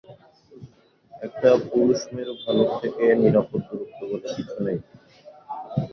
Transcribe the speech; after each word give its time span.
একটা 1.21 1.49
পুরুষ 1.65 1.99
মেরু 2.13 2.33
ভালুক 2.41 2.69
থেকে 2.81 3.03
নিরাপদ 3.21 3.61
দূরত্ব 3.67 3.99
বলে 4.09 4.27
কিছু 4.35 4.57
নেই। 4.65 4.77